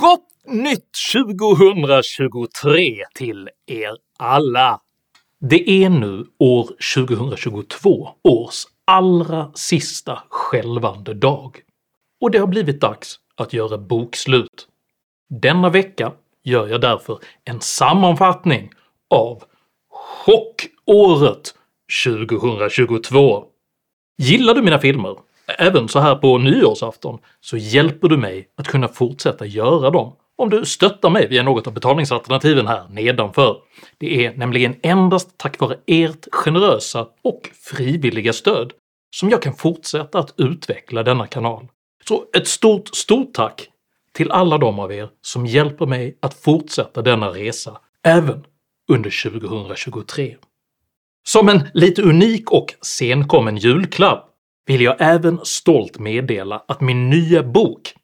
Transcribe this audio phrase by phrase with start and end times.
[0.00, 4.80] Gott nytt 2023 till er alla!
[5.40, 11.56] Det är nu år 2022 års allra sista skälvande dag,
[12.20, 14.68] och det har blivit dags att göra bokslut.
[15.30, 16.12] Denna vecka
[16.44, 18.70] gör jag därför en sammanfattning
[19.10, 19.42] av
[19.90, 21.54] chockåret
[22.04, 23.44] 2022.
[24.18, 25.16] Gillar du mina filmer,
[25.58, 30.50] även så här på nyårsafton, så hjälper du mig att kunna fortsätta göra dem om
[30.50, 33.56] du stöttar mig via något av betalningsalternativen här nedanför.
[33.98, 38.72] Det är nämligen endast tack vare ert generösa och frivilliga stöd
[39.16, 41.68] som jag kan fortsätta att utveckla denna kanal.
[42.08, 43.68] Så ett stort, stort tack
[44.12, 48.44] till alla de av er som hjälper mig att fortsätta denna resa även
[48.88, 50.36] under 2023.
[51.26, 54.30] Som en lite unik och senkommen julklapp
[54.68, 57.94] vill jag även stolt meddela att min nya bok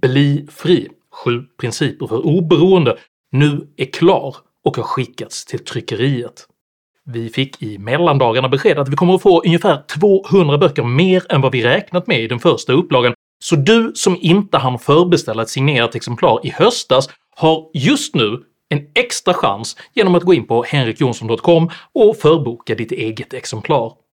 [0.00, 0.88] “Bli fri
[1.24, 2.96] 7 principer för oberoende”
[3.32, 6.46] nu är klar och har skickats till tryckeriet.
[7.04, 11.40] Vi fick i mellandagarna besked att vi kommer att få ungefär 200 böcker mer än
[11.40, 13.14] vad vi räknat med i den första upplagan,
[13.44, 18.86] så du som inte hann förbeställa ett signerat exemplar i höstas har just nu en
[18.94, 24.03] extra chans genom att gå in på henrikjonsson.com och förboka ditt eget exemplar.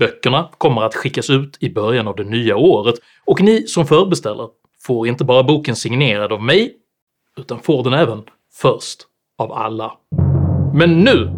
[0.00, 4.48] Böckerna kommer att skickas ut i början av det nya året, och ni som förbeställer
[4.82, 6.72] får inte bara boken signerad av mig,
[7.38, 9.00] utan får den även först
[9.38, 9.92] av alla.
[10.74, 11.30] Men nu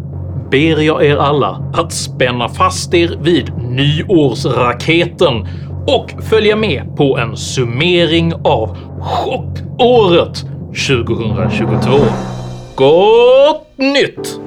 [0.51, 5.47] ber jag er alla att spänna fast er vid nyårsraketen
[5.87, 10.45] och följa med på en summering av chockåret
[10.87, 11.89] 2022.
[12.75, 14.39] Gott nytt!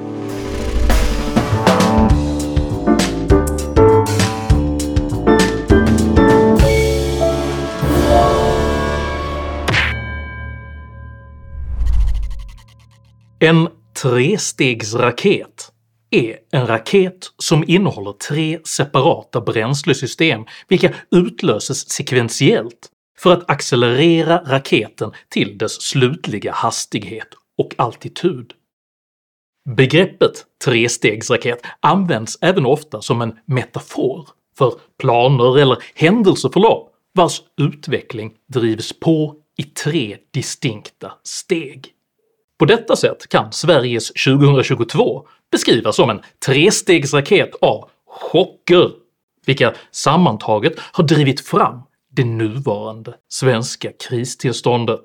[13.39, 13.67] En
[14.01, 15.71] trestegsraket
[16.09, 25.11] är en raket som innehåller tre separata bränslesystem vilka utlöses sekventiellt för att accelerera raketen
[25.29, 27.27] till dess slutliga hastighet
[27.57, 28.53] och altitud.
[29.69, 34.27] Begreppet trestegsraket används även ofta som en metafor
[34.57, 41.93] för planer eller händelseförlopp vars utveckling drivs på i tre distinkta steg.
[42.59, 48.91] På detta sätt kan Sveriges 2022 beskrivas som en trestegsraket av chocker,
[49.45, 51.81] vilka sammantaget har drivit fram
[52.11, 55.01] det nuvarande svenska kristillståndet.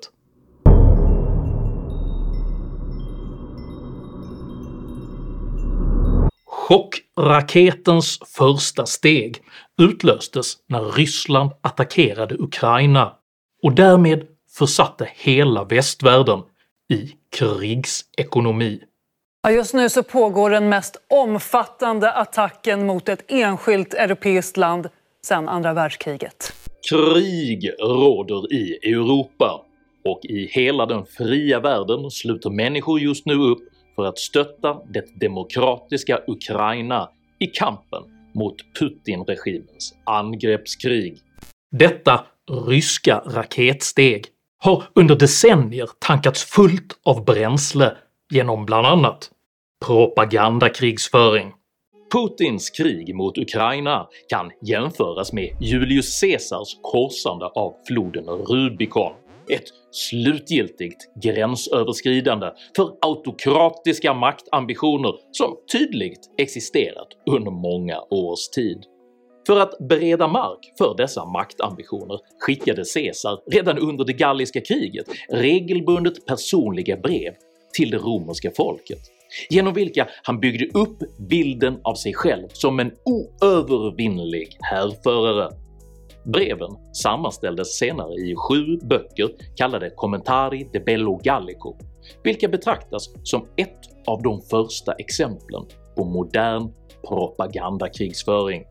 [6.45, 9.37] Chockraketens första steg
[9.81, 13.13] utlöstes när Ryssland attackerade Ukraina
[13.63, 14.27] och därmed
[14.57, 16.41] försatte hela västvärlden
[16.93, 18.79] i krigsekonomi.
[19.49, 24.89] Just nu så pågår den mest omfattande attacken mot ett enskilt europeiskt land
[25.25, 26.53] sedan andra världskriget.
[26.89, 29.65] Krig råder i Europa,
[30.05, 33.59] och i hela den fria världen sluter människor just nu upp
[33.95, 37.09] för att stötta det demokratiska Ukraina
[37.39, 38.03] i kampen
[38.35, 41.17] mot Putin-regimens angreppskrig.
[41.71, 42.25] Detta
[42.67, 44.25] ryska raketsteg
[44.63, 47.97] har under decennier tankats fullt av bränsle
[48.31, 49.29] genom bland annat
[49.85, 51.51] propagandakrigsföring.
[52.11, 59.13] Putins krig mot Ukraina kan jämföras med Julius Caesars korsande av floden Rubicon,
[59.49, 68.83] ett slutgiltigt gränsöverskridande för autokratiska maktambitioner som tydligt existerat under många års tid.
[69.47, 76.25] För att bereda mark för dessa maktambitioner skickade Caesar redan under det galliska kriget regelbundet
[76.25, 77.33] personliga brev
[77.73, 78.99] till det romerska folket,
[79.49, 80.97] genom vilka han byggde upp
[81.29, 85.49] bilden av sig själv som en oövervinnlig härförare.
[86.25, 91.77] Breven sammanställdes senare i sju böcker kallade “Commentari de Bello Gallico”,
[92.23, 95.65] vilka betraktas som ett av de första exemplen
[95.95, 96.73] på modern
[97.07, 98.63] propagandakrigsföring.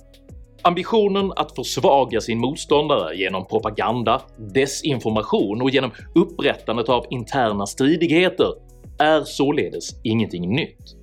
[0.65, 8.55] Ambitionen att försvaga sin motståndare genom propaganda, desinformation och genom upprättandet av interna stridigheter
[8.99, 10.97] är således ingenting nytt.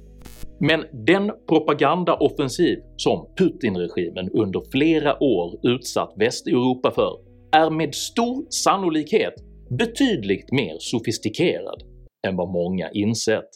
[0.59, 7.17] Men den propagandaoffensiv som Putin-regimen under flera år utsatt Västeuropa för
[7.51, 9.33] är med stor sannolikhet
[9.69, 11.83] betydligt mer sofistikerad
[12.27, 13.50] än vad många insett.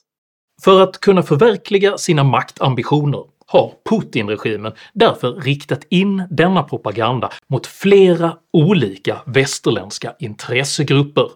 [0.63, 8.37] För att kunna förverkliga sina maktambitioner har Putin-regimen därför riktat in denna propaganda mot flera
[8.53, 11.29] olika västerländska intressegrupper.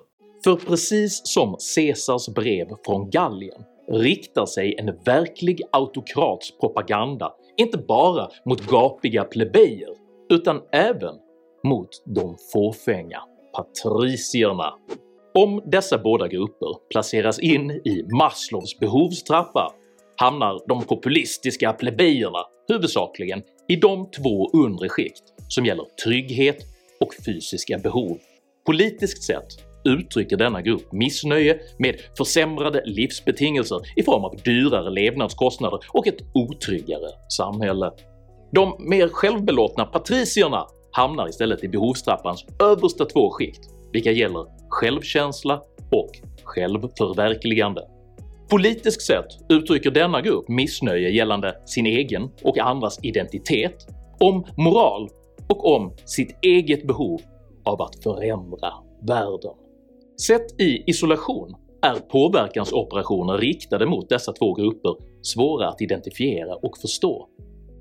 [0.43, 8.29] För precis som Caesars brev från Gallien riktar sig en verklig autokrats propaganda inte bara
[8.45, 9.89] mot gapiga plebejer
[10.29, 11.15] utan även
[11.63, 13.19] mot de fåfänga
[13.53, 14.73] patricierna.
[15.33, 19.73] Om dessa båda grupper placeras in i Maslows behovstrappa
[20.17, 26.57] hamnar de populistiska plebejerna huvudsakligen i de två undre skikt som gäller trygghet
[26.99, 28.17] och fysiska behov.
[28.65, 29.47] Politiskt sett
[29.85, 37.09] uttrycker denna grupp missnöje med försämrade livsbetingelser i form av dyrare levnadskostnader och ett otryggare
[37.37, 37.91] samhälle.
[38.51, 45.61] De mer självbelåtna patricierna hamnar istället i behovstrappans översta två skikt, vilka gäller självkänsla
[45.91, 46.11] och
[46.43, 47.96] självförverkligande.
[48.49, 53.87] Politiskt sett uttrycker denna grupp missnöje gällande sin egen och andras identitet,
[54.19, 55.09] om moral
[55.49, 57.21] och om sitt eget behov
[57.65, 58.73] av att förändra
[59.07, 59.53] världen.
[60.21, 67.27] Sett i isolation är påverkansoperationer riktade mot dessa två grupper svåra att identifiera och förstå,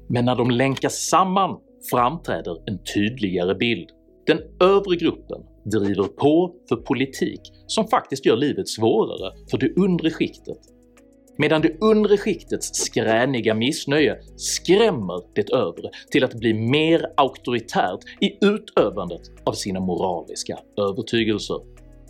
[0.09, 1.59] men när de länkas samman
[1.91, 3.89] framträder en tydligare bild.
[4.27, 10.11] Den övre gruppen driver på för politik som faktiskt gör livet svårare för det undre
[10.11, 10.59] skiktet,
[11.39, 18.45] medan det undre skiktets skräniga missnöje skrämmer det övre till att bli mer auktoritärt i
[18.47, 21.57] utövandet av sina moraliska övertygelser.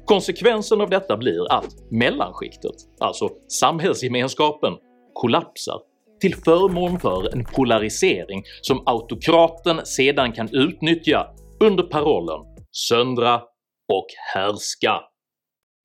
[0.04, 4.72] Konsekvensen av detta blir att mellanskiktet, alltså samhällsgemenskapen,
[5.12, 5.80] kollapsar
[6.20, 11.26] till förmån för en polarisering som autokraten sedan kan utnyttja
[11.60, 12.55] under parollen
[12.88, 13.42] “söndra
[13.92, 15.00] och härska”.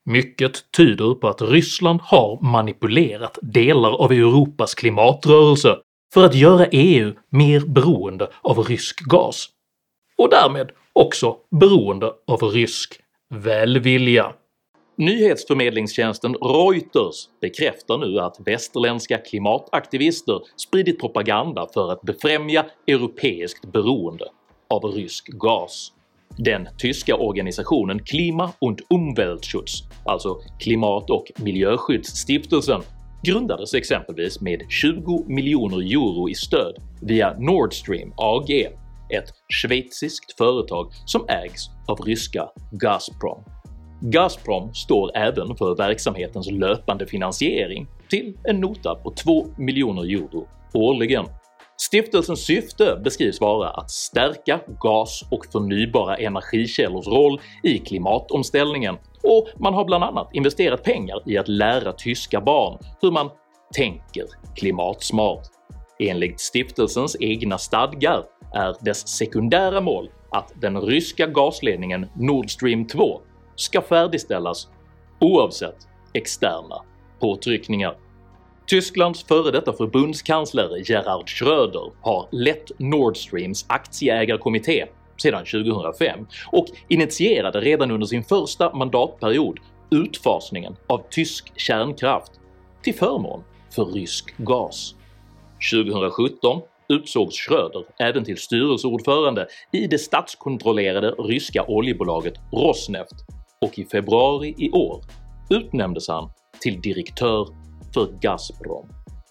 [0.05, 5.77] Mycket tyder på att Ryssland har manipulerat delar av Europas klimatrörelse
[6.13, 9.49] för att göra EU mer beroende av rysk gas,
[10.17, 12.99] och därmed också beroende av rysk
[13.29, 14.33] välvilja.
[14.97, 24.25] Nyhetsförmedlingstjänsten Reuters bekräftar nu att västerländska klimataktivister spridit propaganda för att befrämja europeiskt beroende
[24.69, 25.91] av rysk gas.
[26.37, 32.81] Den tyska organisationen Klima- und Umweltschutz, alltså Klimat och miljöskyddsstiftelsen,
[33.23, 38.51] grundades exempelvis med 20 miljoner euro i stöd via Nord Stream AG,
[39.09, 43.43] ett schweiziskt företag som ägs av ryska Gazprom.
[44.01, 51.25] Gazprom står även för verksamhetens löpande finansiering till en nota på 2 miljoner euro årligen.
[51.81, 59.73] Stiftelsens syfte beskrivs vara att stärka gas och förnybara energikällors roll i klimatomställningen och man
[59.73, 63.29] har bland annat investerat pengar i att lära tyska barn hur man
[63.73, 64.25] “tänker
[64.55, 65.47] klimatsmart”.
[65.99, 68.23] Enligt stiftelsens egna stadgar
[68.53, 73.21] är dess sekundära mål att den ryska gasledningen Nord Stream 2
[73.55, 74.67] ska färdigställas
[75.19, 75.77] oavsett
[76.13, 76.81] externa
[77.19, 77.97] påtryckningar.
[78.71, 84.85] Tysklands före detta förbundskansler Gerhard Schröder har lett Nord Streams aktieägarkommitté
[85.21, 86.19] sedan 2005
[86.51, 89.59] och initierade redan under sin första mandatperiod
[89.91, 92.31] utfasningen av tysk kärnkraft
[92.83, 93.43] till förmån
[93.75, 94.95] för rysk gas.
[95.73, 103.15] 2017 utsågs Schröder även till styrelseordförande i det statskontrollerade ryska oljebolaget Rosneft
[103.61, 105.03] och i februari i år
[105.49, 106.29] utnämndes han
[106.59, 107.47] till direktör
[107.93, 108.87] för Gazprom.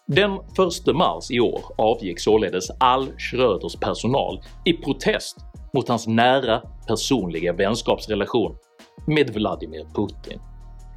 [0.07, 5.37] Den 1 mars i år avgick således all Schröders personal i protest
[5.73, 8.57] mot hans nära personliga vänskapsrelation
[9.07, 10.41] med Vladimir Putin.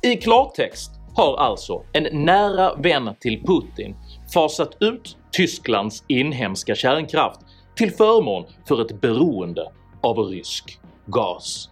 [0.04, 3.96] I klartext har alltså en nära vän till Putin
[4.34, 7.40] fasat ut Tysklands inhemska kärnkraft
[7.76, 9.72] till förmån för ett beroende
[10.04, 11.70] av rysk gas.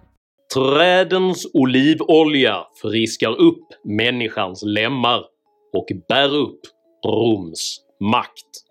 [0.54, 5.24] Trädens olivolja friskar upp människans lemmar
[5.74, 6.60] och bär upp
[7.06, 8.66] Roms makt.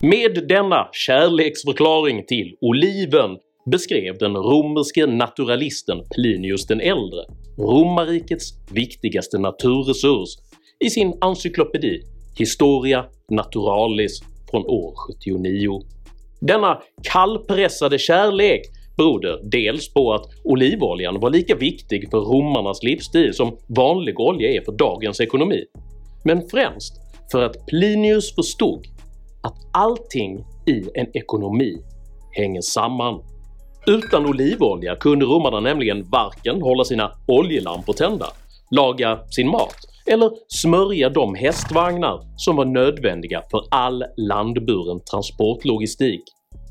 [0.00, 3.36] Med denna kärleksförklaring till oliven
[3.70, 7.20] beskrev den romerske naturalisten Plinius den äldre
[7.58, 10.28] romarrikets viktigaste naturresurs
[10.84, 12.02] i sin encyklopedi
[12.38, 15.82] Historia Naturalis från år 79.
[16.40, 18.60] Denna kallpressade kärlek
[18.96, 24.60] berodde dels på att olivoljan var lika viktig för romarnas livsstil som vanlig olja är
[24.60, 25.64] för dagens ekonomi,
[26.26, 26.94] men främst
[27.32, 28.86] för att Plinius förstod
[29.42, 31.78] att allting i en ekonomi
[32.36, 33.22] hänger samman.
[33.86, 38.26] Utan olivolja kunde romarna nämligen varken hålla sina oljelampor tända,
[38.70, 46.22] laga sin mat eller smörja de hästvagnar som var nödvändiga för all landburen transportlogistik.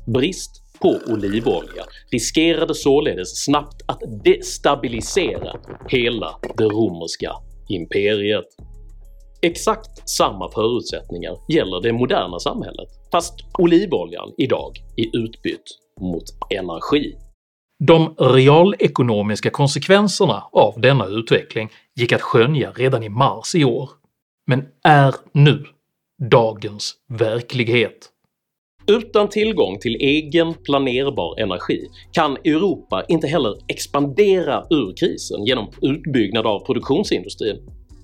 [0.06, 5.52] Brist på olivolja riskerade således snabbt att destabilisera
[5.88, 7.32] hela det romerska
[7.68, 8.44] imperiet.
[9.46, 17.14] Exakt samma förutsättningar gäller det moderna samhället, fast olivoljan idag är utbytt mot energi.
[17.84, 21.68] De realekonomiska konsekvenserna av denna utveckling
[22.00, 23.90] gick att skönja redan i mars i år,
[24.46, 25.64] men är nu
[26.30, 28.10] dagens verklighet.
[28.86, 36.46] Utan tillgång till egen planerbar energi kan Europa inte heller expandera ur krisen genom utbyggnad
[36.46, 37.56] av produktionsindustrin,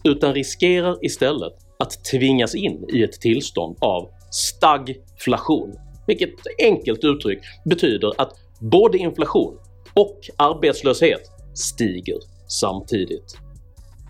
[0.04, 5.74] utan riskerar istället att tvingas in i ett tillstånd av stagflation,
[6.06, 9.58] vilket enkelt uttryckt betyder att både inflation
[9.94, 11.22] och arbetslöshet
[11.54, 12.18] stiger
[12.60, 13.36] samtidigt.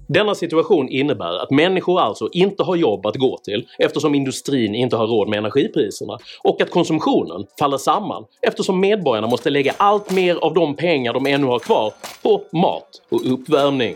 [0.08, 4.96] Denna situation innebär att människor alltså inte har jobb att gå till eftersom industrin inte
[4.96, 10.36] har råd med energipriserna, och att konsumtionen faller samman eftersom medborgarna måste lägga allt mer
[10.36, 13.94] av de pengar de ännu har kvar på mat och uppvärmning.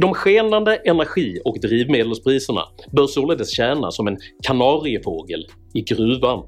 [0.00, 6.42] De skenande energi och drivmedelspriserna bör således tjäna som en kanariefågel i gruvan.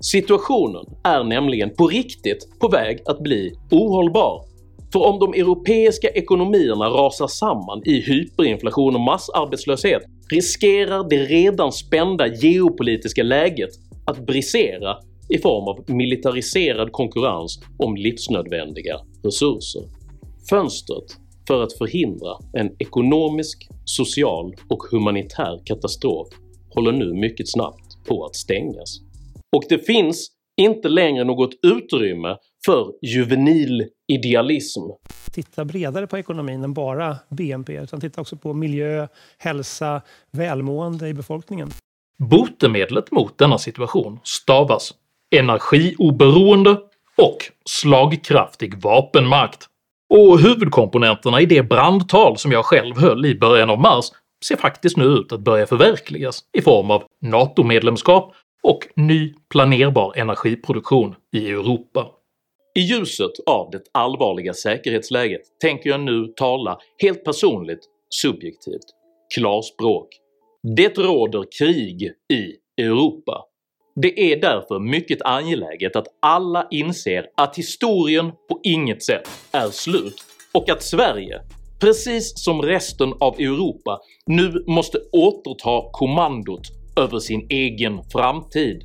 [0.00, 4.44] Situationen är nämligen på riktigt på väg att bli ohållbar
[4.92, 12.26] för om de europeiska ekonomierna rasar samman i hyperinflation och massarbetslöshet riskerar det redan spända
[12.26, 13.70] geopolitiska läget
[14.06, 14.96] att brisera
[15.28, 19.82] i form av militariserad konkurrens om livsnödvändiga resurser.
[20.50, 26.28] Fönstret för att förhindra en ekonomisk, social och humanitär katastrof
[26.74, 29.00] håller nu mycket snabbt på att stängas.
[29.56, 30.30] Och det finns
[30.60, 34.80] inte längre något utrymme för juvenil idealism.
[35.32, 41.14] Titta bredare på ekonomin än bara BNP, utan titta också på miljö, hälsa, välmående i
[41.14, 41.70] befolkningen.
[42.18, 44.94] Botemedlet mot denna situation stavas
[45.36, 46.70] energioberoende
[47.16, 49.69] och slagkraftig vapenmakt.
[50.10, 54.04] Och huvudkomponenterna i det brandtal som jag själv höll i början av mars
[54.44, 61.14] ser faktiskt nu ut att börja förverkligas i form av NATO-medlemskap och ny planerbar energiproduktion
[61.36, 62.06] i Europa.
[62.74, 67.80] I ljuset av det allvarliga säkerhetsläget tänker jag nu tala helt personligt,
[68.22, 68.86] subjektivt,
[69.34, 70.08] klarspråk.
[70.76, 72.02] Det råder krig
[72.32, 73.44] i Europa.
[74.02, 80.14] Det är därför mycket angeläget att alla inser att historien på inget sätt är slut
[80.54, 81.40] och att Sverige,
[81.80, 86.60] precis som resten av Europa, nu måste återta kommandot
[86.96, 88.82] över sin egen framtid.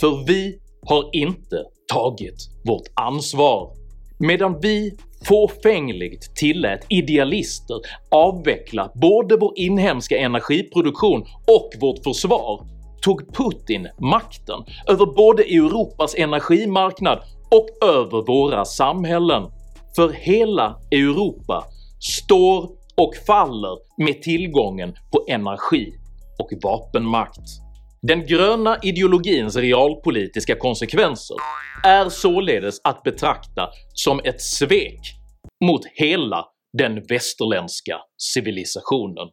[0.00, 0.58] För vi
[0.88, 3.70] har inte tagit vårt ansvar.
[4.18, 4.92] Medan vi
[5.28, 7.76] fåfängligt tillät idealister
[8.10, 12.75] avveckla både vår inhemska energiproduktion och vårt försvar
[13.06, 17.18] tog Putin makten över både Europas energimarknad
[17.50, 19.42] och över våra samhällen.
[19.96, 21.64] För hela Europa
[22.20, 22.62] står
[22.96, 25.92] och faller med tillgången på energi
[26.38, 27.46] och vapenmakt.
[28.02, 31.36] Den gröna ideologins realpolitiska konsekvenser
[31.84, 35.00] är således att betrakta som ett svek
[35.64, 36.44] mot hela
[36.78, 37.96] den västerländska
[38.34, 39.28] civilisationen.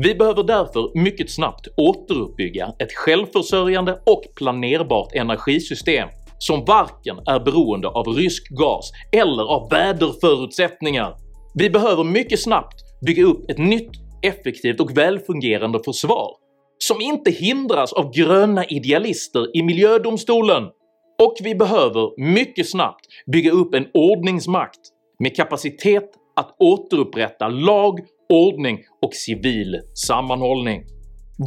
[0.00, 7.88] Vi behöver därför mycket snabbt återuppbygga ett självförsörjande och planerbart energisystem som varken är beroende
[7.88, 11.14] av rysk gas eller av väderförutsättningar.
[11.54, 12.74] Vi behöver mycket snabbt
[13.06, 13.90] bygga upp ett nytt,
[14.22, 16.30] effektivt och välfungerande försvar
[16.78, 20.62] som inte hindras av gröna idealister i miljödomstolen.
[21.22, 24.80] Och vi behöver mycket snabbt bygga upp en ordningsmakt
[25.18, 30.82] med kapacitet att återupprätta lag, ordning och civil sammanhållning.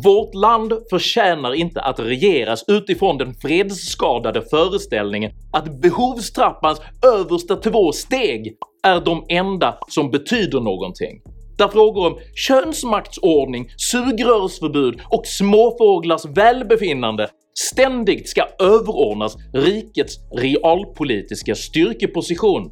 [0.03, 8.57] Vårt land förtjänar inte att regeras utifrån den fredsskadade föreställningen att behovstrappans översta två steg
[8.83, 11.21] är de enda som betyder någonting
[11.61, 17.29] där frågor om könsmaktsordning, sugrörsförbud och småfåglars välbefinnande
[17.71, 22.71] ständigt ska överordnas rikets realpolitiska styrkeposition.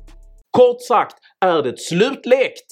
[0.51, 2.67] Kort sagt är det slutlekt!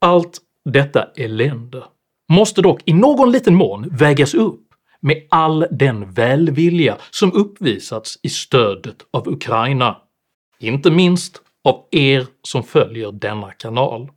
[0.00, 0.38] Allt
[0.72, 1.84] detta elände
[2.32, 4.60] måste dock i någon liten mån vägas upp
[5.00, 9.96] med all den välvilja som uppvisats i stödet av Ukraina,
[10.60, 14.08] inte minst av er som följer denna kanal.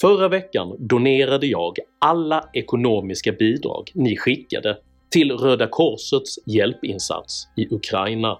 [0.00, 4.78] Förra veckan donerade jag alla ekonomiska bidrag ni skickade
[5.10, 8.38] till Röda Korsets hjälpinsats i Ukraina.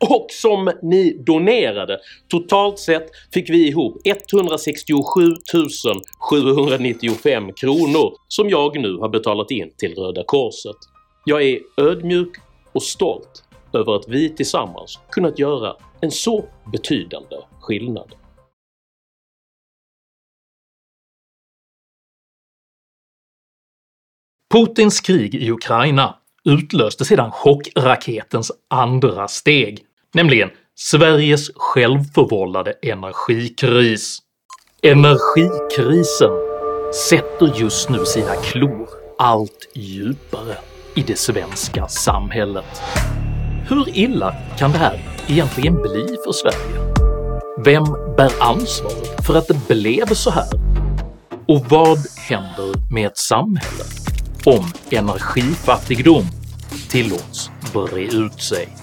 [0.00, 5.20] Och som ni donerade, totalt sett fick vi ihop 167
[6.30, 10.76] 795 kronor som jag nu har betalat in till Röda Korset.
[11.24, 12.36] Jag är ödmjuk
[12.72, 18.14] och stolt över att vi tillsammans kunnat göra en så betydande skillnad?
[24.54, 34.18] Putins krig i Ukraina utlöste sedan chockraketens andra steg, nämligen Sveriges självförvållade energikris.
[34.82, 36.30] Energikrisen
[37.08, 38.88] sätter just nu sina klor
[39.18, 40.56] allt djupare
[40.94, 42.82] i det svenska samhället.
[43.68, 46.94] Hur illa kan det här egentligen bli för Sverige?
[47.64, 47.84] Vem
[48.16, 50.48] bär ansvaret för att det blev så här?
[51.48, 53.84] Och vad händer med ett samhälle
[54.44, 56.24] om energifattigdom
[56.88, 58.79] tillåts bre ut sig?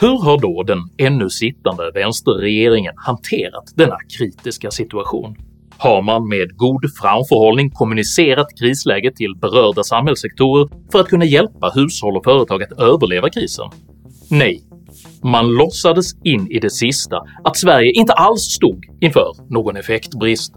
[0.00, 5.36] Hur har då den ännu sittande vänsterregeringen hanterat denna kritiska situation?
[5.78, 12.16] Har man med god framförhållning kommunicerat krisläget till berörda samhällssektorer för att kunna hjälpa hushåll
[12.16, 13.70] och företag att överleva krisen?
[14.30, 14.62] Nej,
[15.22, 20.54] man låtsades in i det sista att Sverige inte alls stod inför någon effektbrist.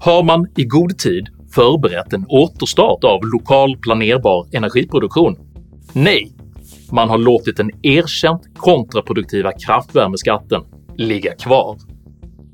[0.00, 5.36] Har man i god tid förberett en återstart av lokal planerbar energiproduktion?
[5.92, 6.32] Nej,
[6.92, 10.62] man har låtit den erkänt kontraproduktiva kraftvärmeskatten
[10.96, 11.76] ligga kvar.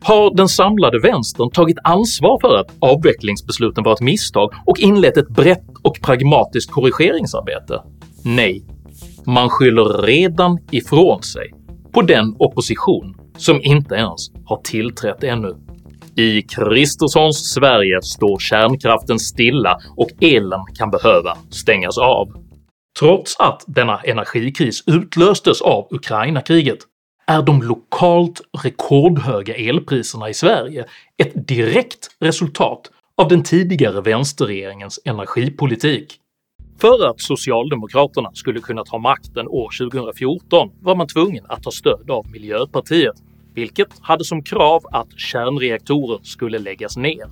[0.02, 5.28] Har den samlade vänstern tagit ansvar för att avvecklingsbesluten var ett misstag och inlett ett
[5.28, 7.82] brett och pragmatiskt korrigeringsarbete?
[8.24, 8.62] Nej,
[9.26, 11.52] man skyller redan ifrån sig
[11.92, 15.56] på den opposition som inte ens har tillträtt ännu.
[16.16, 22.47] I Kristerssons Sverige står kärnkraften stilla och elen kan behöva stängas av.
[22.98, 26.78] Trots att denna energikris utlöstes av Ukraina-kriget
[27.26, 30.84] är de lokalt rekordhöga elpriserna i Sverige
[31.16, 36.14] ett direkt resultat av den tidigare vänsterregeringens energipolitik.
[36.80, 42.10] För att socialdemokraterna skulle kunna ta makten år 2014 var man tvungen att ta stöd
[42.10, 43.16] av Miljöpartiet,
[43.54, 47.26] vilket hade som krav att kärnreaktorer skulle läggas ner.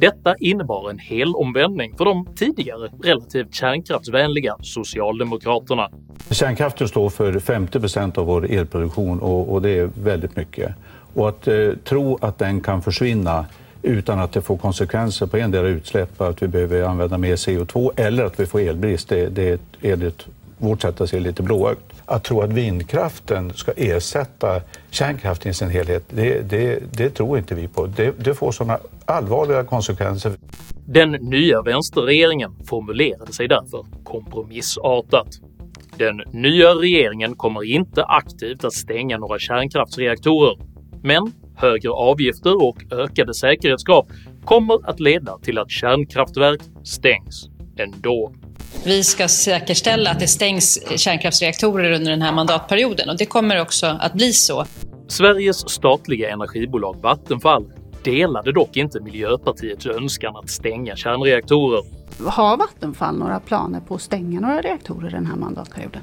[0.00, 5.90] Detta innebar en helomvändning för de tidigare relativt kärnkraftsvänliga Socialdemokraterna.
[6.30, 10.74] Kärnkraften står för 50% av vår elproduktion och, och, det är väldigt mycket.
[11.14, 13.46] Och att eh, tro att den kan försvinna
[13.82, 18.24] utan att det får konsekvenser på endera utsläpp, att vi behöver använda mer CO2 eller
[18.24, 19.58] att vi får elbrist, det, det är
[19.92, 20.26] enligt
[20.58, 21.80] vårt sätt att se lite blåögt.
[22.06, 24.60] Att tro att vindkraften ska ersätta
[24.90, 27.86] kärnkraften i sin helhet, det, det, det tror inte vi på.
[27.86, 28.78] Det, det får sådana
[29.10, 30.32] allvarliga konsekvenser.
[30.86, 35.28] Den nya vänsterregeringen formulerade sig därför kompromissartat.
[35.96, 40.56] Den nya regeringen kommer inte aktivt att stänga några kärnkraftsreaktorer,
[41.02, 44.06] men högre avgifter och ökade säkerhetskrav
[44.44, 48.32] kommer att leda till att kärnkraftverk stängs ändå.
[48.84, 53.86] Vi ska säkerställa att det stängs kärnkraftsreaktorer under den här mandatperioden och det kommer också
[53.86, 54.64] att bli så.
[55.08, 57.72] Sveriges statliga energibolag Vattenfall
[58.04, 61.82] delade dock inte Miljöpartiets önskan att stänga kärnreaktorer.
[62.26, 66.02] Har Vattenfall några planer på att stänga några reaktorer den här mandatperioden?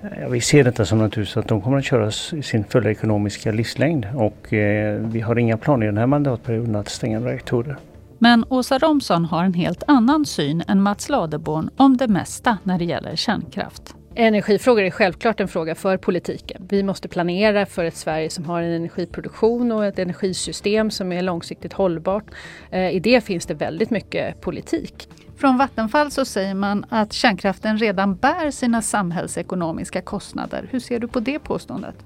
[0.00, 3.52] Ja, vi ser detta som naturligtvis att de kommer att köras i sin fulla ekonomiska
[3.52, 7.76] livslängd och eh, vi har inga planer i den här mandatperioden att stänga reaktorer.
[8.18, 12.78] Men Åsa Romson har en helt annan syn än Mats Ladeborn om det mesta när
[12.78, 13.94] det gäller kärnkraft.
[14.20, 16.66] Energifrågor är självklart en fråga för politiken.
[16.68, 21.22] Vi måste planera för ett Sverige som har en energiproduktion och ett energisystem som är
[21.22, 22.24] långsiktigt hållbart.
[22.70, 25.08] Eh, I det finns det väldigt mycket politik.
[25.36, 30.68] Från Vattenfall så säger man att kärnkraften redan bär sina samhällsekonomiska kostnader.
[30.70, 31.96] Hur ser du på det påståendet?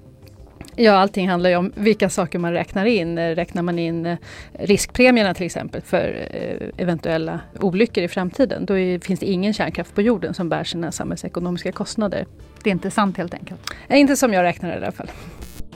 [0.75, 3.19] Ja, allting handlar ju om vilka saker man räknar in.
[3.19, 4.17] Räknar man in eh,
[4.59, 8.73] riskpremierna till exempel för eh, eventuella olyckor i framtiden, då
[9.05, 12.25] finns det ingen kärnkraft på jorden som bär sina samhällsekonomiska kostnader.
[12.63, 13.61] Det är inte sant helt enkelt?
[13.87, 15.07] Nej, inte som jag räknar i alla fall.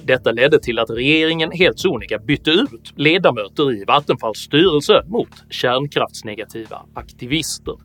[0.04, 6.86] Detta ledde till att regeringen helt sonika bytte ut ledamöter i Vattenfalls styrelse mot kärnkraftsnegativa
[6.94, 7.76] aktivister.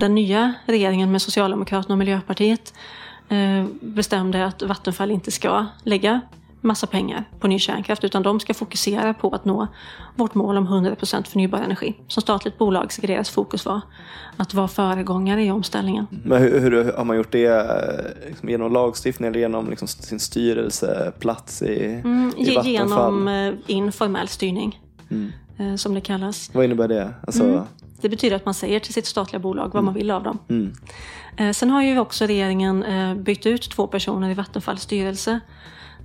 [0.00, 2.74] Den nya regeringen med Socialdemokraterna och Miljöpartiet
[3.28, 6.20] eh, bestämde att Vattenfall inte ska lägga
[6.64, 9.66] massa pengar på ny kärnkraft utan de ska fokusera på att nå
[10.14, 11.96] vårt mål om 100% förnybar energi.
[12.08, 13.82] Som statligt bolag ska deras fokus vara
[14.36, 16.06] att vara föregångare i omställningen.
[16.24, 17.66] Men hur, hur har man gjort det
[18.28, 22.72] liksom, genom lagstiftning eller genom liksom, sin styrelseplats i, mm, i Vattenfall?
[22.72, 25.32] Genom eh, informell styrning mm.
[25.58, 26.50] eh, som det kallas.
[26.54, 27.14] Vad innebär det?
[27.26, 27.44] Alltså...
[27.44, 27.62] Mm.
[28.00, 30.38] Det betyder att man säger till sitt statliga bolag vad man vill av dem.
[30.48, 30.72] Mm.
[31.36, 35.40] Eh, sen har ju också regeringen eh, bytt ut två personer i Vattenfalls styrelse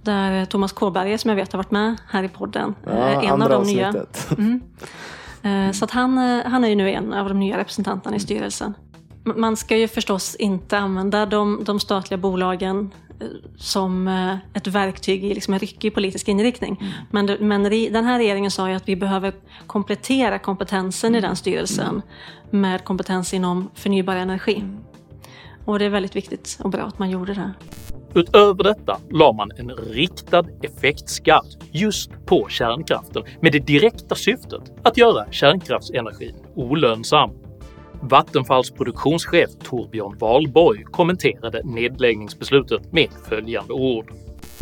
[0.03, 3.41] där Thomas Kåberger, som jag vet har varit med här i podden, ja, är en
[3.41, 3.93] av de nya.
[4.37, 4.61] Mm.
[5.43, 8.19] Eh, så att han, eh, han är ju nu en av de nya representanterna i
[8.19, 8.73] styrelsen.
[9.23, 12.91] Man ska ju förstås inte använda de, de statliga bolagen
[13.57, 16.77] som eh, ett verktyg i liksom en ryckig politisk inriktning.
[16.81, 17.27] Mm.
[17.37, 19.33] Men, men den här regeringen sa ju att vi behöver
[19.67, 22.01] komplettera kompetensen i den styrelsen
[22.49, 24.63] med kompetens inom förnybar energi.
[25.65, 27.53] Och det är väldigt viktigt och bra att man gjorde det.
[28.15, 34.97] Utöver detta la man en riktad effektskatt just på kärnkraften med det direkta syftet att
[34.97, 37.29] göra kärnkraftsenergin olönsam.
[38.01, 44.11] Vattenfalls produktionschef Torbjörn Wahlborg kommenterade nedläggningsbeslutet med följande ord.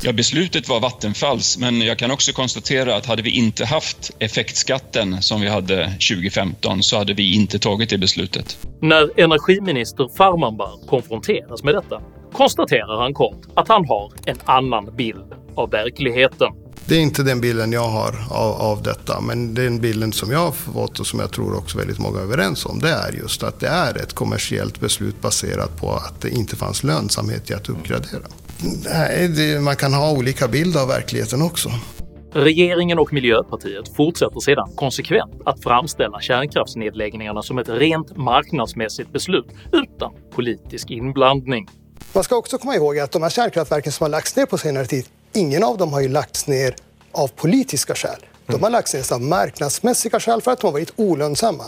[0.01, 5.21] Ja, beslutet var Vattenfalls, men jag kan också konstatera att hade vi inte haft effektskatten
[5.21, 8.57] som vi hade 2015 så hade vi inte tagit det beslutet.
[8.81, 12.01] När energiminister Farmanbar konfronteras med detta
[12.33, 16.53] konstaterar han kort att han har en annan bild av verkligheten.
[16.85, 20.39] Det är inte den bilden jag har av, av detta, men den bilden som jag
[20.39, 23.43] har fått och som jag tror också väldigt många är överens om, det är just
[23.43, 27.69] att det är ett kommersiellt beslut baserat på att det inte fanns lönsamhet i att
[27.69, 28.23] uppgradera.
[28.93, 31.69] Nej, det, man kan ha olika bild av verkligheten också.
[32.33, 40.11] Regeringen och Miljöpartiet fortsätter sedan konsekvent att framställa kärnkraftsnedläggningarna som ett rent marknadsmässigt beslut utan
[40.35, 41.67] politisk inblandning.
[42.13, 44.86] Man ska också komma ihåg att de här kärnkraftverken som har lagts ner på senare
[44.86, 46.75] tid, ingen av dem har ju lagts ner
[47.12, 48.19] av politiska skäl.
[48.45, 51.63] De har lagts ner av marknadsmässiga skäl för att de har varit olönsamma.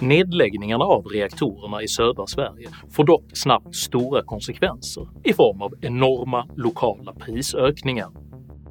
[0.00, 6.46] Nedläggningarna av reaktorerna i södra Sverige får dock snabbt stora konsekvenser i form av enorma
[6.56, 8.08] lokala prisökningar.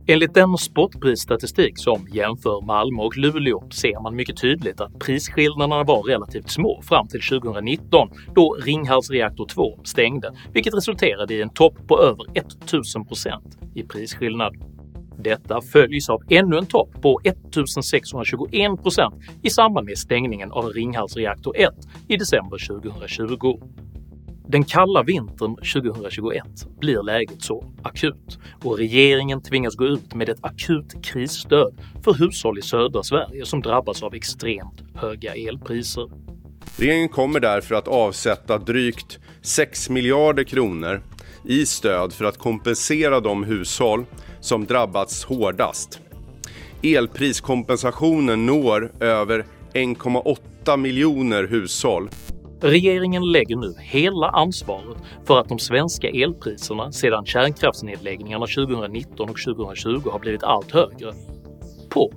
[0.07, 6.03] Enligt den spotprisstatistik som jämför Malmö och Luleå ser man mycket tydligt att prisskillnaderna var
[6.03, 11.87] relativt små fram till 2019 då Ringhals reaktor 2 stängde, vilket resulterade i en topp
[11.87, 13.29] på över 1000%
[13.75, 14.55] i prisskillnad.
[15.17, 21.57] Detta följs av ännu en topp på 1621% i samband med stängningen av Ringhals reaktor
[21.57, 21.69] 1
[22.07, 23.59] i december 2020.
[24.51, 26.43] Den kalla vintern 2021
[26.79, 32.59] blir läget så akut och regeringen tvingas gå ut med ett akut krisstöd för hushåll
[32.59, 36.09] i södra Sverige som drabbas av extremt höga elpriser.
[36.77, 41.01] Regeringen kommer därför att avsätta drygt 6 miljarder kronor
[41.45, 44.05] i stöd för att kompensera de hushåll
[44.39, 45.99] som drabbats hårdast.
[46.83, 52.09] Elpriskompensationen når över 1,8 miljoner hushåll
[52.63, 60.09] Regeringen lägger nu hela ansvaret för att de svenska elpriserna sedan kärnkraftsnedläggningarna 2019 och 2020
[60.11, 61.13] har blivit allt högre
[61.89, 62.13] på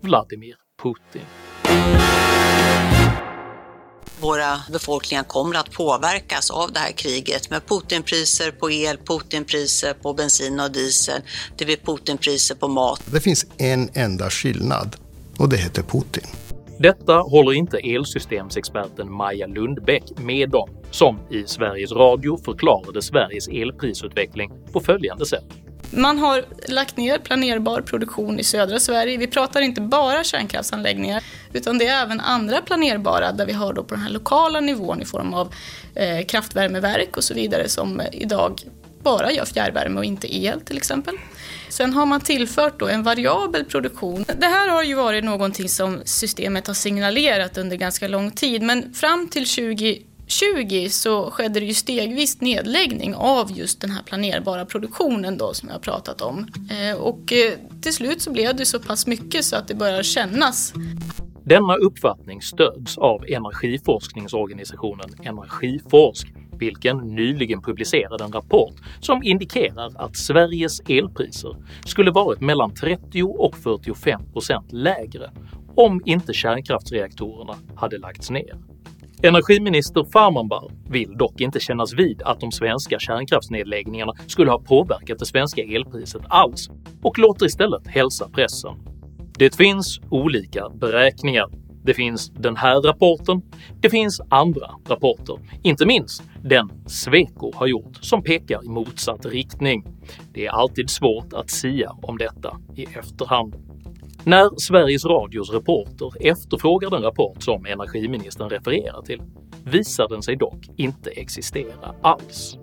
[0.00, 1.22] Vladimir Putin.
[4.20, 10.12] Våra befolkningar kommer att påverkas av det här kriget med Putinpriser på el, Putinpriser på
[10.12, 11.22] bensin och diesel,
[11.56, 13.02] det blir Putinpriser på mat.
[13.12, 14.96] Det finns en enda skillnad
[15.38, 16.24] och det heter Putin.
[16.78, 24.52] Detta håller inte elsystemsexperten Maja Lundbäck med om, som i Sveriges Radio förklarade Sveriges elprisutveckling
[24.72, 25.44] på följande sätt.
[25.90, 29.18] Man har lagt ner planerbar produktion i södra Sverige.
[29.18, 33.84] Vi pratar inte bara kärnkraftsanläggningar utan det är även andra planerbara där vi har då
[33.84, 35.52] på den här lokala nivån i form av
[35.94, 38.60] eh, kraftvärmeverk och så vidare som idag
[39.02, 41.14] bara gör fjärrvärme och inte el till exempel.
[41.76, 44.24] Sen har man tillfört då en variabel produktion.
[44.38, 48.94] Det här har ju varit någonting som systemet har signalerat under ganska lång tid men
[48.94, 55.38] fram till 2020 så skedde det ju stegvis nedläggning av just den här planerbara produktionen
[55.38, 56.46] då som jag har pratat om.
[56.70, 60.02] Eh, och eh, till slut så blev det så pass mycket så att det börjar
[60.02, 60.72] kännas.
[61.44, 70.80] Denna uppfattning stöds av energiforskningsorganisationen Energiforsk vilken nyligen publicerade en rapport som indikerar att Sveriges
[70.80, 75.30] elpriser skulle varit mellan 30 och 45 procent lägre
[75.74, 78.56] om inte kärnkraftsreaktorerna hade lagts ner.
[79.22, 85.26] Energiminister Farmanbar vill dock inte kännas vid att de svenska kärnkraftsnedläggningarna skulle ha påverkat det
[85.26, 86.70] svenska elpriset alls
[87.02, 88.74] och låter istället hälsa pressen.
[89.38, 91.46] Det finns olika beräkningar
[91.86, 93.42] det finns den här rapporten,
[93.80, 99.86] det finns andra rapporter, inte minst den Sweco har gjort som pekar i motsatt riktning.
[100.34, 103.54] Det är alltid svårt att sia om detta i efterhand.
[104.24, 109.22] När Sveriges Radios reporter efterfrågar den rapport som energiministern refererar till
[109.64, 112.56] visar den sig dock inte existera alls.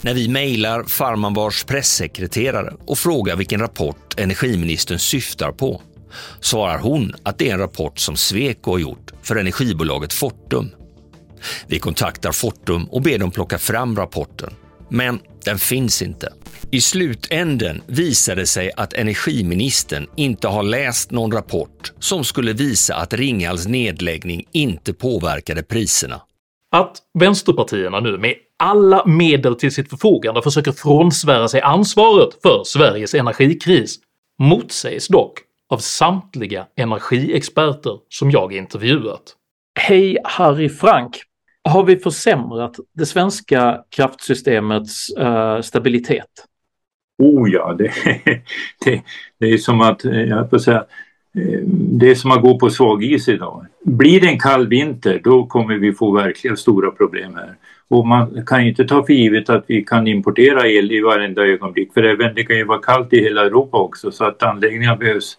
[0.00, 5.82] När vi mejlar Farmanbars pressekreterare och frågar vilken rapport energiministern syftar på
[6.40, 10.70] svarar hon att det är en rapport som Sweco har gjort för energibolaget Fortum.
[11.66, 14.50] Vi kontaktar Fortum och ber dem plocka fram rapporten,
[14.88, 16.32] men den finns inte.
[16.70, 22.94] I slutänden visar det sig att energiministern inte har läst någon rapport som skulle visa
[22.94, 26.20] att Ringhals nedläggning inte påverkade priserna.
[26.76, 33.14] Att vänsterpartierna nu med alla medel till sitt förfogande försöker frånsvära sig ansvaret för Sveriges
[33.14, 33.98] energikris
[34.38, 35.38] motsägs dock
[35.70, 39.22] av samtliga energiexperter som jag intervjuat.
[39.80, 41.22] Hej Harry Frank!
[41.68, 46.26] Har vi försämrat det svenska kraftsystemets uh, stabilitet?
[47.18, 47.92] Oh ja, det,
[48.84, 49.02] det,
[49.38, 50.84] det är som att, jag får säga,
[51.72, 53.66] det är som att gå på svag is idag.
[53.84, 57.54] Blir det en kall vinter då kommer vi få verkligen stora problem här.
[57.88, 61.94] Och man kan inte ta för givet att vi kan importera el i varenda ögonblick
[61.94, 65.36] för även det kan ju vara kallt i hela Europa också så att anläggningar behövs,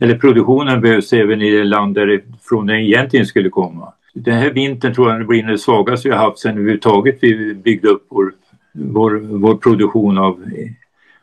[0.00, 3.92] eller produktionen behövs även i det land därifrån den egentligen skulle komma.
[4.14, 7.88] Den här vintern tror jag blir den svagaste vi har haft sedan överhuvudtaget vi byggde
[7.88, 8.32] upp vår,
[8.72, 10.44] vår, vår produktion av,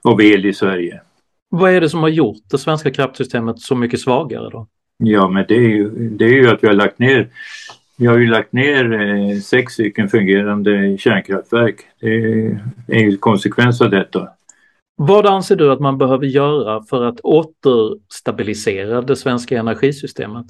[0.01, 1.01] av el i Sverige.
[1.49, 4.67] Vad är det som har gjort det svenska kraftsystemet så mycket svagare då?
[4.97, 7.27] Ja, men det är ju, det är ju att vi har lagt ner
[7.99, 11.75] vi har ju lagt ner eh, sex stycken fungerande kärnkraftverk.
[11.99, 14.29] Det är ju konsekvens av detta.
[14.99, 20.45] Vad anser du att man behöver göra för att återstabilisera det svenska energisystemet?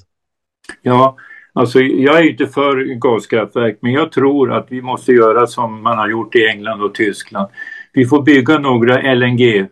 [0.81, 1.17] Ja,
[1.53, 5.97] alltså jag är inte för gaskraftverk men jag tror att vi måste göra som man
[5.97, 7.47] har gjort i England och Tyskland.
[7.93, 9.67] Vi får bygga några LNG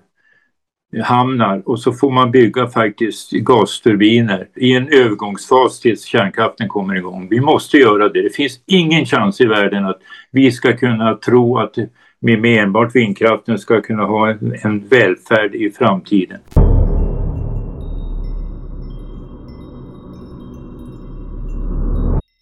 [1.03, 7.27] hamnar och så får man bygga faktiskt gasturbiner i en övergångsfas tills kärnkraften kommer igång.
[7.29, 8.21] Vi måste göra det.
[8.21, 9.99] Det finns ingen chans i världen att
[10.31, 11.75] vi ska kunna tro att
[12.21, 16.39] vi med enbart vindkraften ska kunna ha en, en välfärd i framtiden.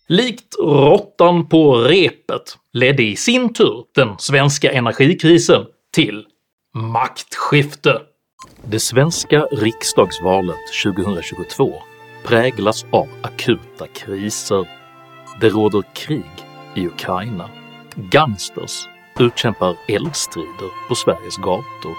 [0.08, 6.26] Likt råttan på repet ledde i sin tur den svenska energikrisen till
[6.74, 8.02] maktskifte.
[8.64, 11.74] Det svenska riksdagsvalet 2022
[12.26, 14.68] präglas av akuta kriser.
[15.42, 16.32] Det råder krig
[16.76, 17.50] i Ukraina.
[17.96, 18.88] Gangsters
[19.20, 21.96] utkämpar eldstrider på Sveriges gator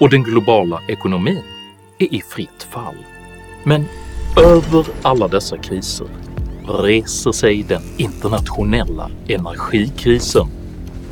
[0.00, 1.42] och den globala ekonomin
[1.98, 2.96] är i fritt fall.
[3.64, 3.84] Men
[4.36, 6.06] över alla dessa kriser
[6.68, 10.46] reser sig den internationella energikrisen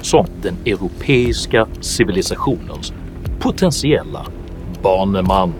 [0.02, 2.92] som den europeiska civilisationens
[3.40, 4.26] potentiella
[4.82, 5.54] baneman.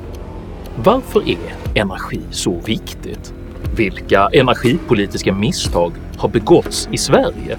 [0.77, 3.35] Varför är energi så viktigt?
[3.77, 7.59] Vilka energipolitiska misstag har begåtts i Sverige?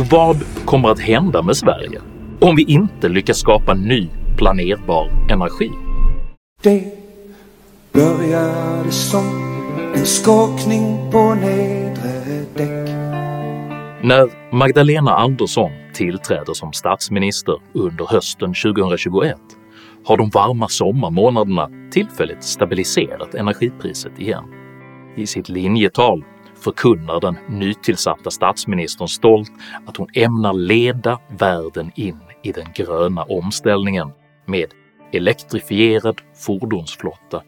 [0.00, 2.00] Och vad kommer att hända med Sverige
[2.40, 5.70] om vi inte lyckas skapa ny planerbar energi?
[6.62, 6.84] Det
[7.92, 9.24] började som
[9.94, 12.88] en skakning på nedre däck
[14.02, 19.36] När Magdalena Andersson tillträder som statsminister under hösten 2021
[20.04, 24.44] har de varma sommarmånaderna tillfälligt stabiliserat energipriset igen.
[25.16, 26.24] I sitt linjetal
[26.60, 29.50] förkunnar den nytillsatta statsministern stolt
[29.86, 34.12] att hon ämnar leda världen in i den gröna omställningen
[34.46, 34.66] med
[35.12, 37.42] elektrifierad fordonsflotta,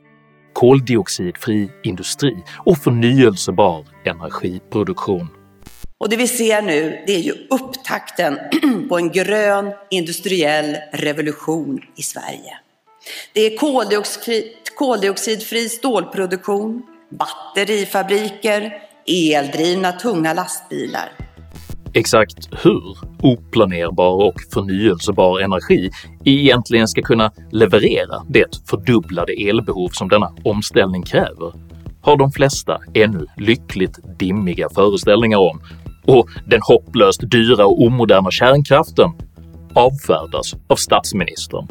[0.52, 5.28] koldioxidfri industri och förnyelsebar energiproduktion.
[5.98, 8.38] Och det vi ser nu det är ju upptakten
[8.88, 12.58] på en grön industriell revolution i Sverige.
[13.32, 21.12] Det är koldioxidfri, koldioxidfri stålproduktion, batterifabriker, eldrivna tunga lastbilar.
[21.92, 25.90] Exakt hur oplanerbar och förnyelsebar energi
[26.24, 31.52] egentligen ska kunna leverera det fördubblade elbehov som denna omställning kräver
[32.02, 35.60] har de flesta ännu lyckligt dimmiga föreställningar om
[36.06, 39.10] och den hopplöst dyra och omoderna kärnkraften
[39.74, 41.68] avfärdas av statsministern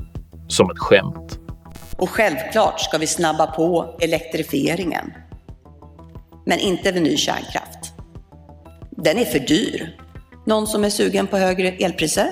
[0.48, 1.40] som ett skämt.
[1.98, 5.12] Och självklart ska vi snabba på elektrifieringen.
[6.48, 7.94] Men inte vid ny kärnkraft.
[8.92, 9.96] Den är för dyr.
[10.46, 12.28] Någon som är sugen på högre elpriser?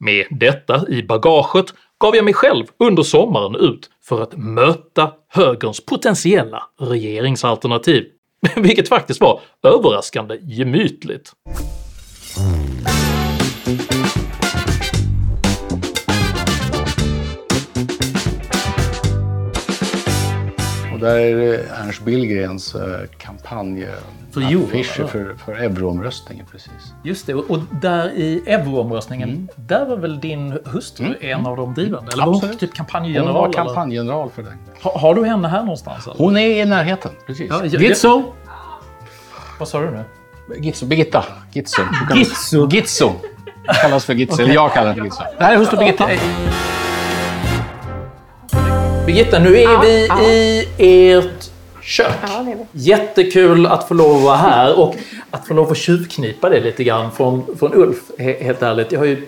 [0.00, 1.66] Med detta i bagaget
[1.98, 8.04] gav jag mig själv under sommaren ut för att möta högerns potentiella regeringsalternativ
[8.56, 11.32] vilket faktiskt var överraskande gemytligt.
[21.06, 26.46] Där är det Ernst Billgrens eh, kampanjaffischer för, för euroomröstningen.
[26.52, 26.94] Precis.
[27.04, 29.48] Just det, och där i euroomröstningen, mm.
[29.56, 31.18] där var väl din hustru mm.
[31.20, 32.12] en av de drivande?
[32.12, 33.34] Eller var hon typ kampanjgeneral?
[33.34, 34.52] Hon var kampanjgeneral för den.
[34.82, 36.06] Ha, har du henne här någonstans?
[36.06, 36.16] Eller?
[36.16, 37.46] Hon är i närheten, precis.
[37.50, 38.32] Ja, Gitzo!
[39.58, 40.04] Vad sa du nu?
[40.60, 41.24] Gitzo, Birgitta.
[41.52, 41.82] Gitzo.
[42.14, 42.68] Gitzo?
[42.70, 43.12] Gitzo.
[43.82, 44.44] Kallas för Gitzo, okay.
[44.44, 45.22] eller jag kallar henne för Gitzo.
[45.38, 46.04] Det här är hustru Birgitta.
[46.04, 46.18] Okay.
[49.06, 50.08] Birgitta, nu är vi
[50.78, 51.50] i ert
[51.82, 52.12] kök.
[52.22, 52.80] Ja, det vi.
[52.80, 54.94] Jättekul att få lov att vara här och
[55.30, 58.92] att få lov att tjuvknipa det lite grann från, från Ulf, he- helt ärligt.
[58.92, 59.26] Jag har ju,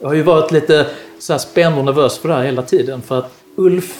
[0.00, 0.86] jag har ju varit lite
[1.18, 3.94] så här spänd och nervös för det här hela tiden för att Ulf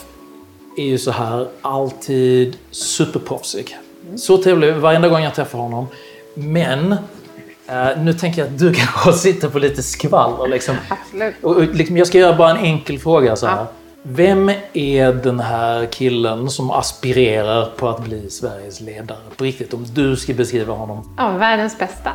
[0.76, 3.76] är ju så här alltid superproffsig.
[4.16, 5.86] Så trevlig varenda gång jag träffar honom.
[6.34, 6.92] Men
[7.66, 10.48] eh, nu tänker jag att du kanske sitter på lite skvaller.
[10.48, 10.76] Liksom.
[10.88, 11.34] Absolut.
[11.42, 13.66] Och, och, liksom, jag ska göra bara en enkel fråga så här.
[14.02, 19.18] Vem är den här killen som aspirerar på att bli Sveriges ledare?
[19.36, 21.14] På riktigt, om du ska beskriva honom.
[21.18, 22.12] Ja, världens bästa.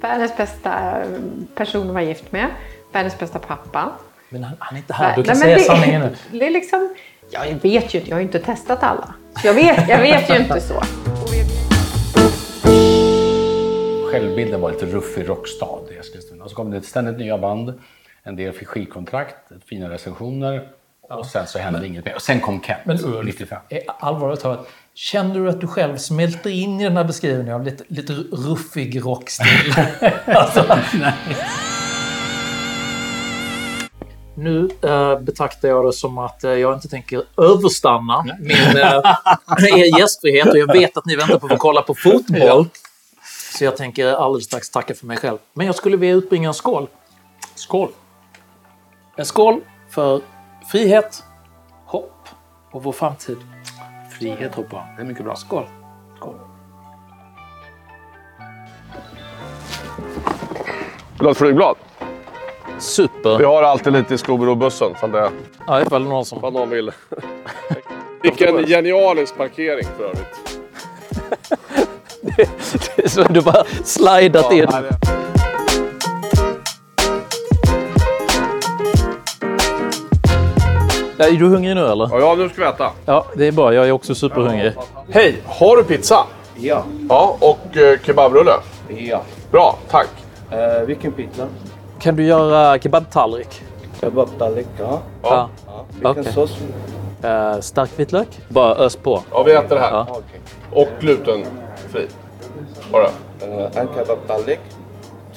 [0.00, 1.06] Världens bästa eh,
[1.54, 2.46] person att vara gift med.
[2.92, 3.92] Världens bästa pappa.
[4.28, 6.16] Men han, han är inte här, du Nej, kan men säga det- sanningen nu.
[6.38, 6.94] Det är liksom,
[7.30, 9.14] ja, jag vet ju inte, jag har ju inte testat alla.
[9.44, 10.74] Jag vet, jag vet ju inte så.
[14.12, 16.48] Självbilden var lite ruffig rockstad i Eskilstuna.
[16.48, 17.80] Så kom det ständigt nya band.
[18.22, 20.68] En del fick skivkontrakt, fina recensioner.
[21.10, 22.14] Och sen så hände inget mer.
[22.14, 23.58] Och sen kom Kent, Men Ulf, 95.
[23.68, 27.64] är allvarligt talat, känner du att du själv smälter in i den här beskrivningen av
[27.64, 29.74] lite, lite ruffig rockstil?
[30.26, 31.14] alltså, nej.
[34.34, 38.50] Nu eh, betraktar jag det som att eh, jag inte tänker överstanna min
[39.78, 42.68] er gästfrihet och jag vet att ni väntar på att få kolla på fotboll.
[43.56, 45.38] Så jag tänker alldeles strax tacka för mig själv.
[45.52, 46.88] Men jag skulle vilja utbringa en skål.
[47.54, 47.88] Skål!
[49.16, 50.20] En skål för
[50.70, 51.24] frihet,
[51.86, 52.28] hopp
[52.70, 53.36] och vår framtid.
[54.18, 54.84] Frihet hoppa.
[54.96, 55.36] Det är mycket bra.
[55.36, 55.66] Skål!
[56.16, 56.34] Skål.
[61.10, 61.76] Vill du ha ett flygblad?
[62.78, 63.38] Super!
[63.38, 64.92] Vi har alltid lite i Scooby-Doo-bussen.
[64.92, 65.30] Ifall det...
[65.66, 66.38] Ja, ifall någon som...
[66.38, 66.90] Ifall någon vill.
[68.22, 70.60] Vilken genialisk parkering för övrigt.
[72.96, 74.68] Det är så du bara slidat in.
[81.20, 82.20] Ja, Är du hungrig nu eller?
[82.20, 82.90] Ja, nu ska vi äta.
[83.04, 83.74] Ja, det är bra.
[83.74, 84.72] Jag är också superhungrig.
[85.10, 86.26] Hej, har du pizza?
[86.56, 86.82] Ja.
[87.08, 88.52] Ja, och eh, kebabrulle?
[88.88, 89.20] Ja.
[89.50, 90.08] Bra, tack.
[90.50, 91.46] Eh, vilken pizza?
[91.98, 93.62] Kan du göra kebabtallrik?
[94.00, 94.98] Kebabtallrik, ja.
[95.22, 95.48] Ja.
[95.94, 96.32] Vilken Okej.
[96.32, 96.58] sås?
[97.24, 98.28] Uh, stark vitlök?
[98.48, 99.22] Bara ös på.
[99.32, 99.90] Ja, vi äter det här.
[99.90, 100.06] Ja.
[100.72, 102.06] Och glutenfri.
[102.92, 103.04] Bara.
[103.06, 104.60] Eh, en kebabtallrik.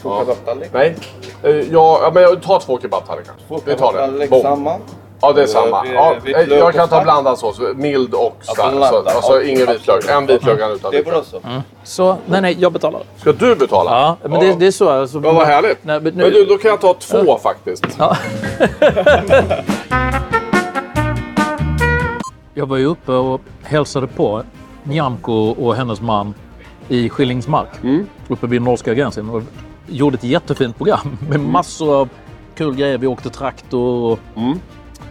[0.01, 0.19] Två Ja.
[0.19, 0.69] kebabtallrik.
[0.73, 0.95] Nej.
[1.43, 3.33] Eh, Ja, ja, men jag tar två kebabtallrikar.
[3.47, 3.97] Två Vi tar det.
[3.97, 4.41] kebabtallrik Boom.
[4.41, 4.75] samma.
[5.23, 5.85] Ja, det är samma.
[5.87, 7.59] Ja, eh, jag kan ta blandad sås.
[7.75, 8.89] Mild och Ja, stark.
[8.89, 10.09] Så, alltså ingen vitlök.
[10.09, 11.41] En vitlök utan Det är bra så.
[11.83, 13.01] Så, nej, nej, jag betalar.
[13.17, 13.91] Ska du betala?
[13.91, 14.89] Ja, men det, det är så.
[14.89, 15.77] Alltså, Ja, vad härligt.
[15.81, 17.85] Nej, men Men nu, du, då kan jag ta två faktiskt.
[17.97, 18.17] Ja.
[22.53, 24.43] jag var ju uppe och hälsade på
[24.83, 26.33] Nyamko och hennes man
[26.89, 27.69] i Skillingsmark,
[28.27, 29.29] uppe vid norska gränsen.
[29.29, 29.41] Och
[29.87, 32.09] gjorde ett jättefint program med massor av
[32.55, 32.97] kul grejer.
[32.97, 34.19] Vi åkte traktor och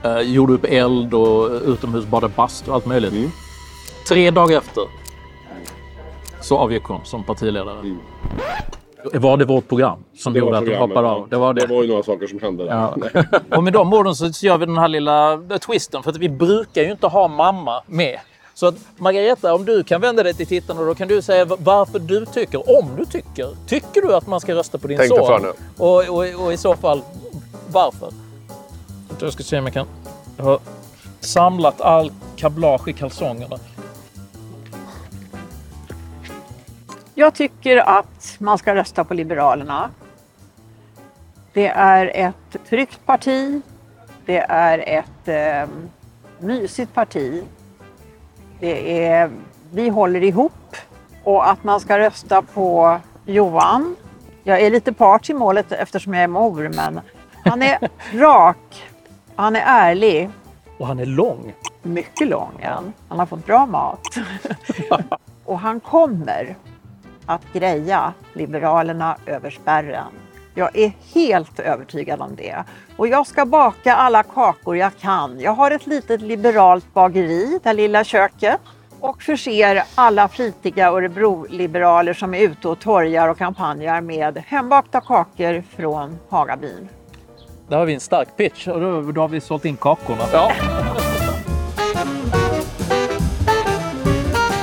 [0.04, 3.30] eh, gjorde upp eld och utomhus badade bastu och allt möjligt.
[4.08, 4.82] Tre dagar efter
[6.40, 7.96] så avgick hon som partiledare.
[9.12, 11.28] Var det vårt program som Det gjorde att programmet, hoppade av?
[11.28, 11.66] Det var det.
[11.66, 12.70] Det var ju några saker som hände där.
[12.70, 12.96] Ja.
[13.56, 16.82] och med de orden så gör vi den här lilla twisten för att vi brukar
[16.82, 18.18] ju inte ha mamma med.
[18.54, 21.98] Så att Margareta, om du kan vända dig till tittarna då kan du säga varför
[21.98, 25.18] du tycker, om du tycker, tycker du att man ska rösta på din Tänk dig
[25.18, 25.26] son?
[25.26, 25.52] för nu.
[25.78, 27.02] Och, och, och i så fall
[27.72, 28.08] varför?
[29.22, 29.86] Jag ska se om jag kan...
[30.36, 30.58] Jag har
[31.20, 33.56] samlat all kablage i kalsongerna.
[37.14, 39.90] Jag tycker att man ska rösta på Liberalerna.
[41.52, 43.62] Det är ett tryggt parti.
[44.26, 45.74] Det är ett eh,
[46.38, 47.44] mysigt parti.
[48.60, 49.30] Det är,
[49.72, 50.76] vi håller ihop.
[51.24, 53.96] Och att man ska rösta på Johan.
[54.42, 57.00] Jag är lite part i målet eftersom jag är mor, men
[57.44, 58.91] han är rak.
[59.36, 60.30] Han är ärlig.
[60.78, 61.52] Och han är lång.
[61.82, 62.92] Mycket lång är han.
[63.08, 64.06] Han har fått bra mat.
[65.44, 66.56] och han kommer
[67.26, 70.12] att greja Liberalerna över spärren.
[70.54, 72.64] Jag är helt övertygad om det.
[72.96, 75.40] Och jag ska baka alla kakor jag kan.
[75.40, 78.60] Jag har ett litet liberalt bageri, det lilla köket.
[79.00, 85.62] Och förser alla flitiga Örebro-liberaler som är ute och torgar och kampanjar med hembakta kakor
[85.76, 86.88] från Hagabyn.
[87.68, 90.22] Där har vi en stark pitch och då, då har vi sålt in kakorna.
[90.32, 90.52] Ja.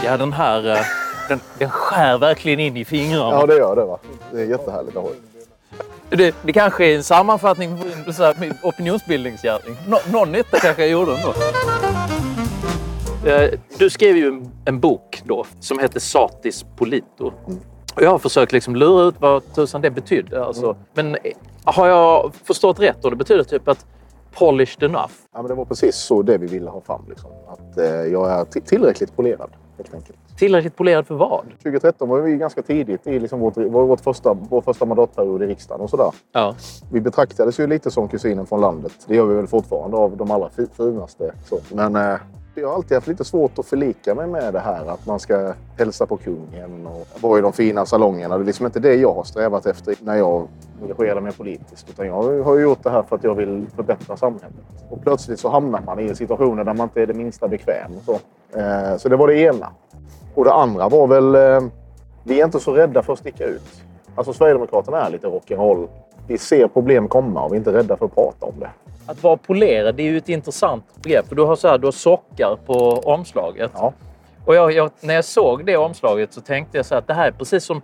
[0.05, 0.78] Ja, den här eh,
[1.30, 3.32] den, den skär verkligen in i fingrarna.
[3.39, 3.86] Ja, det gör det.
[3.86, 3.97] va.
[4.32, 5.09] Det är jättehärligt att ha.
[6.09, 9.76] Det, det kanske är en sammanfattning på så här, min opinionsbildningsgärning.
[9.88, 11.34] Nå, någon nytta kanske jag gjorde ändå.
[13.30, 17.34] Eh, Du skrev ju en, en bok då som heter Satis Polito.
[17.95, 20.45] Och jag har försökt liksom lura ut vad tusan det betydde.
[20.45, 20.76] Alltså.
[20.93, 21.19] Men eh,
[21.72, 23.05] har jag förstått rätt?
[23.05, 23.86] Och det betyder typ att
[24.34, 25.11] polished enough.
[25.34, 27.05] Ja, men det var precis så det vi ville ha fram.
[27.09, 27.30] Liksom.
[27.47, 29.49] Att eh, jag är ti- tillräckligt polerad.
[29.78, 30.17] helt enkelt.
[30.38, 31.41] Tillräckligt polerad för vad?
[31.63, 35.47] 2013 var vi ganska tidigt i liksom vårt, vår, vårt första, vår första mandatperiod i
[35.47, 36.11] riksdagen och sådär.
[36.32, 36.55] Ja.
[36.91, 38.91] Vi betraktades ju lite som kusinen från landet.
[39.07, 41.34] Det gör vi väl fortfarande av de allra fi- finaste.
[41.45, 41.59] Så.
[41.74, 42.15] Men eh,
[42.60, 45.53] jag har alltid haft lite svårt att förlika mig med det här att man ska
[45.78, 48.38] hälsa på kungen och vara i de fina salongerna.
[48.38, 50.47] Det är liksom inte det jag har strävat efter när jag
[50.82, 51.89] engagerar mig politiskt.
[51.89, 54.55] Utan jag har gjort det här för att jag vill förbättra samhället.
[54.89, 57.91] Och plötsligt så hamnar man i situationer där man inte är det minsta bekväm.
[57.97, 59.68] och Så, eh, så det var det ena.
[60.36, 61.36] Och det andra var väl...
[61.36, 61.70] Eh,
[62.24, 63.84] vi är inte så rädda för att sticka ut.
[64.16, 65.88] Alltså Sverigedemokraterna är lite rock'n'roll.
[66.28, 68.70] Vi ser problem komma och vi är inte rädda för att prata om det.
[69.10, 71.28] Att vara polerad det är ju ett intressant begrepp.
[71.28, 73.72] För du har, så här, du har sockar på omslaget.
[74.45, 77.14] Och jag, jag, när jag såg det omslaget så tänkte jag så här att det
[77.14, 77.82] här är precis som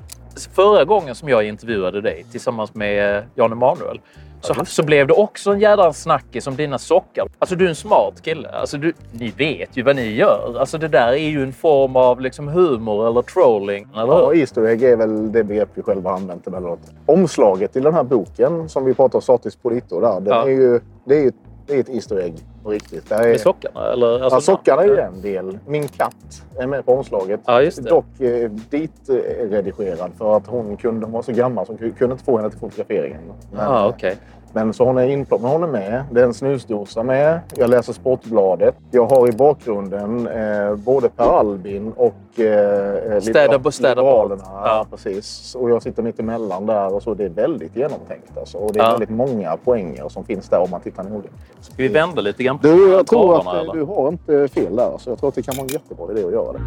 [0.55, 3.99] förra gången som jag intervjuade dig tillsammans med eh, Jan Emanuel.
[4.45, 7.27] Så, så blev det också en jädra snackis om dina sockar.
[7.39, 8.49] Alltså du är en smart kille.
[8.49, 10.55] Alltså, du, ni vet ju vad ni gör.
[10.59, 13.87] Alltså det där är ju en form av liksom humor eller trolling.
[13.93, 14.33] Eller Ja?
[14.35, 16.79] Easter egg är väl det begrepp vi själva använt emellanåt.
[17.05, 20.43] Omslaget till den här boken som vi pratar om, Satis Polito, där, den Ja.
[20.43, 21.31] är ju, det är ju
[21.67, 23.09] det är ett Easter egg på riktigt.
[23.09, 23.91] Det är, Med sockarna?
[23.91, 25.59] Eller, alltså- ja, sockarna är ju en del.
[25.67, 27.39] Min katt är med på omslaget.
[27.45, 27.61] Ja.
[27.89, 29.13] Dock eh, dit eh,
[29.49, 32.49] redigerad för att hon, kunde, hon var så gammal så hon kunde inte få henne
[32.49, 33.21] till fotograferingen.
[33.51, 34.17] Men, Ah, okej.
[34.55, 35.43] Men så hon är inplockad.
[35.43, 36.03] Men hon är med.
[36.11, 37.39] Det är en snusdosa med.
[37.55, 38.75] Jag läser Sportbladet.
[38.91, 44.35] Jag har i bakgrunden eh, både Per Albin och eh, Städa- liber- städa Liberalerna.
[44.35, 44.45] bort.
[44.63, 44.85] Ja.
[44.91, 45.55] precis.
[45.55, 47.13] Och jag sitter mitt emellan där och så.
[47.13, 48.37] Det är väldigt genomtänkt.
[48.37, 48.57] Alltså.
[48.57, 48.89] Och det är Ja.
[48.91, 51.29] väldigt många poänger som finns där om man tittar noga.
[51.61, 53.73] Ska vi vända lite grann på Du, jag tror att eh, eller?
[53.73, 54.97] du har inte fel där.
[54.97, 56.61] Så jag tror att det kan vara en jättebra idé att göra det.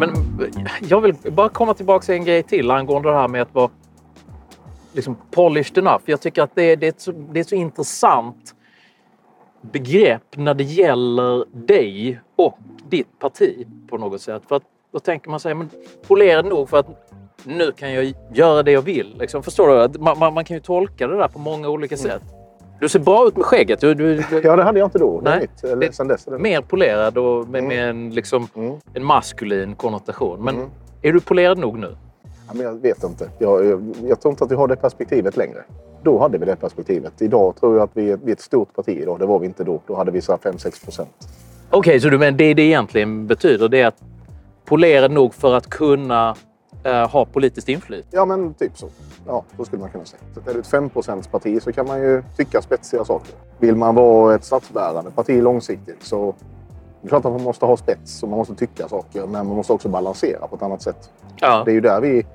[0.00, 0.10] Men
[0.88, 3.68] jag vill bara komma tillbaka till en grej till angående det här med att vara
[4.96, 6.02] liksom polished enough.
[6.04, 8.54] Jag tycker att det är, det är, ett, så, det är ett så intressant
[9.60, 14.42] begrepp när det gäller dig och ditt parti på något sätt.
[14.48, 15.70] För att då tänker man sig, men
[16.06, 17.12] polerad nog för att
[17.44, 19.16] nu kan jag göra det jag vill.
[19.18, 19.82] Liksom, förstår du?
[19.82, 22.22] Att Man, man, man kan ju tolka det där på många olika sätt.
[22.80, 23.80] Du ser bra ut med skägget.
[23.80, 24.40] Du, du, du...
[24.44, 25.20] Ja, det hade jag inte då.
[25.20, 25.40] Det är Nej.
[25.40, 25.64] nytt.
[25.64, 28.48] Eller, sen dess det Mer polerad och med, med en, liksom,
[28.94, 30.44] en maskulin konnotation.
[30.44, 30.70] Men
[31.02, 31.96] är du polerad nog nu?
[32.52, 33.30] Men jag vet inte.
[33.38, 35.64] Jag, jag, jag tror inte att vi har det perspektivet längre.
[36.02, 37.22] Då hade vi det perspektivet.
[37.22, 39.18] Idag tror jag att vi vi är ett stort parti idag.
[39.18, 39.80] Det var vi inte då.
[39.86, 41.28] Då hade vi så här 5-6 procent.
[41.70, 44.02] Okej, så du menar det det egentligen betyder det är att
[44.64, 46.36] polerad nog för att kunna
[46.84, 48.16] eh, ha politiskt inflytande?
[48.16, 48.88] Ja, men typ så.
[49.26, 50.20] Ja, så skulle man kunna säga.
[50.34, 53.34] Så är det ett 5% parti så kan man ju tycka spetsiga saker.
[53.58, 56.34] Vill man vara ett statsbärande parti långsiktigt så
[57.06, 59.20] det är klart att man måste ha spets och man måste tycka saker.
[59.26, 61.10] Men man måste också balansera på ett annat sätt.
[61.36, 61.62] Ja.
[61.64, 62.26] Det är ju där vi...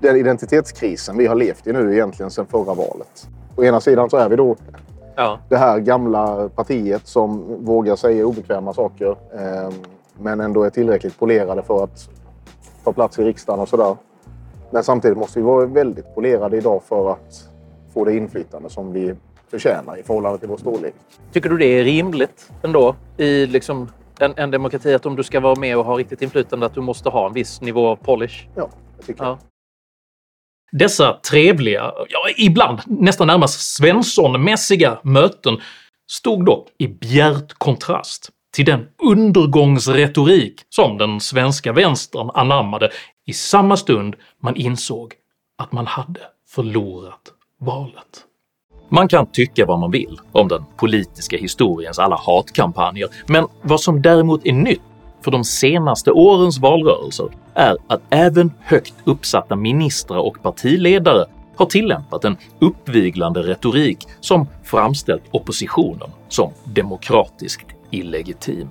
[0.00, 3.28] Den identitetskrisen vi har levt i nu egentligen sedan förra valet.
[3.56, 4.56] Å ena sidan så är vi då
[5.16, 5.38] Ja.
[5.48, 9.74] det här gamla partiet som vågar säga obekväma saker eh,
[10.18, 12.08] men ändå är tillräckligt polerade för att
[12.84, 13.96] ta plats i riksdagen och sådär.
[14.70, 17.48] Men samtidigt måste vi vara väldigt polerade idag för att
[17.94, 19.14] få det inflytande som vi
[19.50, 20.94] förtjänar i förhållande till vår storlek.
[21.32, 23.88] Tycker du det är rimligt ändå i liksom
[24.20, 26.80] en, en demokrati att om du ska vara med och ha riktigt inflytande att du
[26.80, 28.46] måste ha en viss nivå av polish?
[28.56, 29.38] Ja, det tycker jag.
[30.72, 35.60] Dessa trevliga, ja ibland nästan närmast Svensson-mässiga möten
[36.10, 42.90] stod dock i bjärt kontrast till den undergångsretorik som den svenska vänstern anammade
[43.26, 45.14] i samma stund man insåg
[45.58, 48.24] att man hade förlorat valet.
[48.88, 54.02] Man kan tycka vad man vill om den politiska historiens alla hatkampanjer, men vad som
[54.02, 54.82] däremot är nytt
[55.24, 61.24] för de senaste årens valrörelser är att även högt uppsatta ministrar och partiledare
[61.56, 68.68] har tillämpat en uppviglande retorik som framställt oppositionen som demokratiskt illegitim.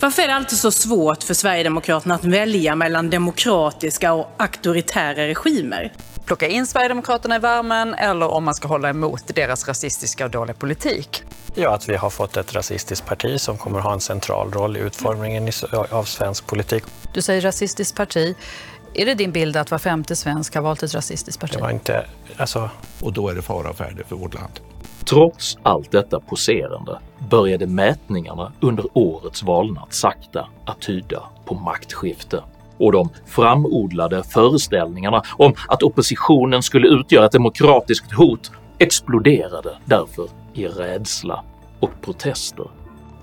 [0.00, 5.92] Varför är det alltid så svårt för Sverigedemokraterna att välja mellan demokratiska och auktoritära regimer?
[6.30, 10.54] Plocka in Sverigedemokraterna i värmen eller om man ska hålla emot deras rasistiska och dåliga
[10.54, 11.22] politik.
[11.54, 14.80] Ja, att vi har fått ett rasistiskt parti som kommer ha en central roll i
[14.80, 15.50] utformningen
[15.90, 16.84] av svensk politik.
[17.14, 18.36] Du säger rasistiskt parti.
[18.94, 21.54] Är det din bild att var femte svensk har valt ett rasistiskt parti?
[21.56, 22.06] Det var inte,
[22.36, 22.70] alltså...
[23.00, 24.60] Och då är det fara och färde för vårt land.
[25.04, 26.98] Trots allt detta poserande
[27.30, 32.42] började mätningarna under årets valnatt sakta att tyda på maktskifte
[32.80, 40.66] och de framodlade föreställningarna om att oppositionen skulle utgöra ett demokratiskt hot exploderade därför i
[40.66, 41.44] rädsla
[41.80, 42.66] och protester.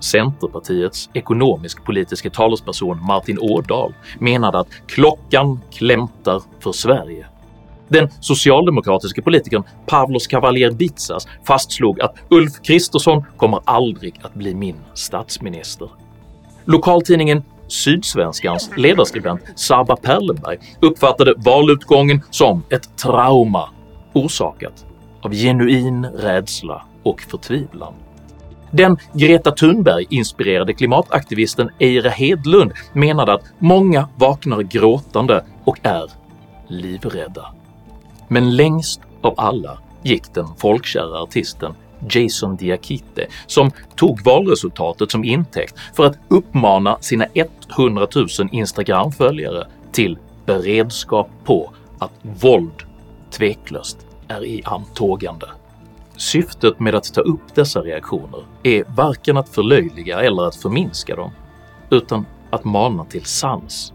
[0.00, 7.26] Centerpartiets ekonomisk-politiske talesperson Martin Ådahl menade att klockan klämtar för Sverige
[7.88, 15.88] den socialdemokratiska politikern Pavlos Cavalier-Bitsas fastslog att Ulf Kristersson kommer aldrig att bli min statsminister.
[16.64, 23.68] Lokaltidningen Sydsvenskans ledarskribent Saba Perlenberg uppfattade valutgången som ett trauma
[24.12, 24.86] orsakat
[25.22, 27.94] av genuin rädsla och förtvivlan.
[28.70, 36.10] Den Greta Thunberg-inspirerade klimataktivisten Eira Hedlund menade att många vaknar gråtande och är
[36.68, 37.46] livrädda.
[38.28, 41.74] Men längst av alla gick den folkkära artisten
[42.10, 47.26] Jason Diakite som tog valresultatet som intäkt för att uppmana sina
[47.78, 52.82] 100 000 Instagram-följare till beredskap på att våld
[53.30, 55.46] tveklöst är i antågande.
[56.16, 61.30] Syftet med att ta upp dessa reaktioner är varken att förlöjliga eller att förminska dem,
[61.90, 63.92] utan att mana till sans.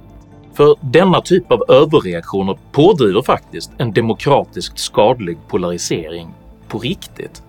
[0.53, 6.33] För denna typ av överreaktioner pådriver faktiskt en demokratiskt skadlig polarisering
[6.67, 7.43] på riktigt,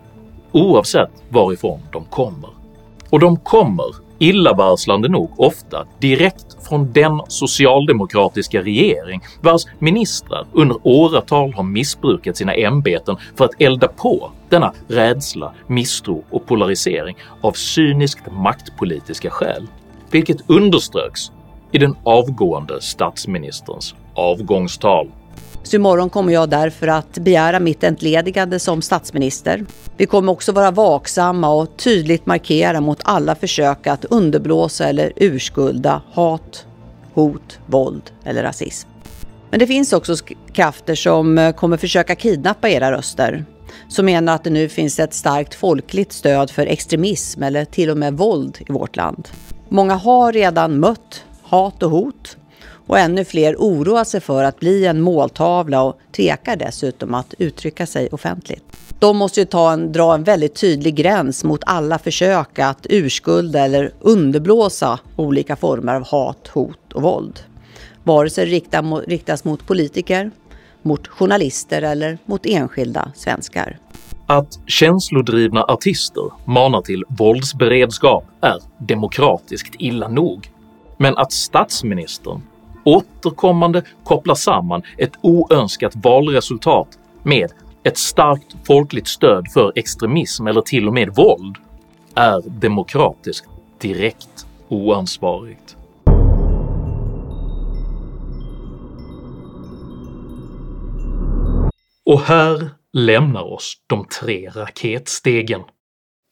[0.55, 2.51] oavsett varifrån de kommer.
[3.11, 3.87] Och de kommer,
[4.19, 12.55] illavarslande nog, ofta direkt från den socialdemokratiska regering vars ministrar under åratal har missbrukat sina
[12.55, 19.67] ämbeten för att elda på denna rädsla, misstro och polarisering av cyniskt maktpolitiska skäl,
[20.11, 21.33] vilket underströks
[21.73, 25.09] i den avgående statsministerns avgångstal.
[25.65, 29.65] Så imorgon kommer jag därför att begära mitt entledigande som statsminister.
[29.97, 36.03] Vi kommer också vara vaksamma och tydligt markera mot alla försök att underblåsa eller urskulda
[36.13, 36.67] hat,
[37.15, 38.89] hot, våld eller rasism.
[39.51, 40.17] Men det finns också
[40.53, 43.45] krafter som eh, kommer försöka kidnappa era röster.
[43.89, 47.97] Som menar att det nu finns ett starkt folkligt stöd för extremism eller till och
[47.97, 49.29] med våld i vårt land.
[49.69, 52.37] Många har redan mött hat och hot
[52.87, 57.87] och ännu fler oroar sig för att bli en måltavla och tvekar dessutom att uttrycka
[57.87, 58.65] sig offentligt.
[58.99, 63.61] De måste ju ta en, dra en väldigt tydlig gräns mot alla försök att urskulda
[63.61, 67.41] eller underblåsa olika former av hat, hot och våld.
[68.03, 70.31] Vare sig det riktas mot politiker,
[70.83, 73.79] mot journalister eller mot enskilda svenskar.
[74.27, 80.51] Att känslodrivna artister manar till våldsberedskap är demokratiskt illa nog,
[80.99, 82.43] men att statsministern
[82.85, 90.89] återkommande kopplar samman ett oönskat valresultat med ett starkt folkligt stöd för extremism eller till
[90.89, 91.57] och med våld
[92.15, 93.49] är demokratiskt
[93.81, 95.77] direkt oansvarigt.
[102.07, 105.61] Och här lämnar oss de tre raketstegen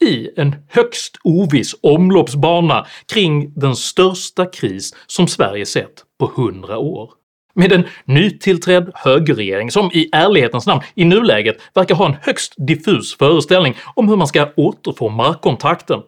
[0.05, 7.11] i en högst oviss omloppsbana kring den största kris som Sverige sett på 100 år.
[7.55, 13.17] Med en nytillträdd högerregering som i ärlighetens namn i nuläget verkar ha en högst diffus
[13.17, 16.01] föreställning om hur man ska återfå markkontakten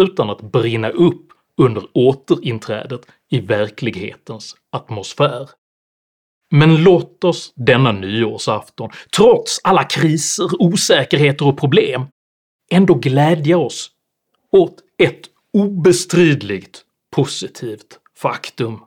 [0.00, 3.00] utan att brinna upp under återinträdet
[3.30, 5.48] i verklighetens atmosfär.
[6.50, 12.06] Men låt oss denna nyårsafton, trots alla kriser, osäkerheter och problem,
[12.70, 13.90] ändå glädja oss
[14.52, 15.20] åt ett
[15.52, 16.82] obestridligt
[17.16, 18.80] positivt faktum.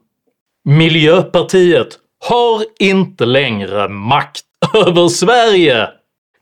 [0.65, 5.89] Miljöpartiet har inte längre makt över Sverige!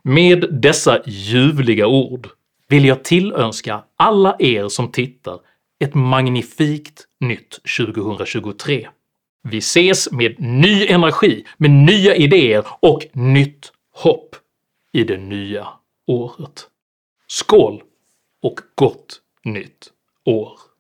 [0.03, 2.27] Med dessa ljuvliga ord
[2.67, 5.39] vill jag tillönska alla er som tittar
[5.79, 8.87] ett magnifikt nytt 2023.
[9.43, 14.35] Vi ses med ny energi, med nya idéer och nytt hopp
[14.93, 15.67] i det nya
[16.07, 16.67] året.
[17.27, 17.81] Skål
[18.43, 19.89] och gott nytt
[20.25, 20.71] år!